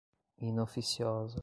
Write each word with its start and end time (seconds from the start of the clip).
inoficiosa 0.39 1.39